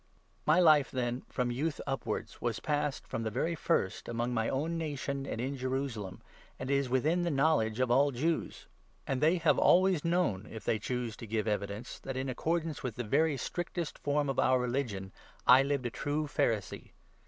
My 0.47 0.59
life, 0.59 0.89
then, 0.89 1.21
from 1.29 1.51
youth 1.51 1.75
4 1.85 1.85
upwards, 1.85 2.41
was 2.41 2.59
passed, 2.59 3.05
from 3.05 3.21
the 3.21 3.29
very 3.29 3.53
first, 3.53 4.09
among 4.09 4.33
my 4.33 4.49
own 4.49 4.75
nation, 4.75 5.27
and 5.27 5.39
in 5.39 5.55
Jerusalem, 5.55 6.23
and 6.57 6.71
is 6.71 6.89
within 6.89 7.21
the 7.21 7.29
knowledge 7.29 7.79
of 7.79 7.91
all 7.91 8.09
Jews; 8.09 8.65
and 9.05 9.21
they 9.21 9.37
have 9.37 9.59
always 9.59 10.03
known— 10.03 10.47
if 10.51 10.65
they 10.65 10.79
choose 10.79 11.15
to 11.17 11.27
give 11.27 11.45
5 11.45 11.53
evidence— 11.53 11.99
that, 11.99 12.17
in 12.17 12.29
accordance 12.29 12.81
with 12.81 12.95
the 12.95 13.03
very 13.03 13.37
strictest 13.37 13.99
form 13.99 14.27
of 14.27 14.39
our 14.39 14.59
religion, 14.59 15.11
I 15.45 15.61
lived 15.61 15.85
a 15.85 15.91
true 15.91 16.25
Pharisee. 16.25 16.93